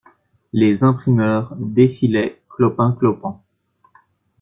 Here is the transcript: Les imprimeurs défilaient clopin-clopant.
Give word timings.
Les 0.51 0.83
imprimeurs 0.83 1.55
défilaient 1.59 2.41
clopin-clopant. 2.49 3.43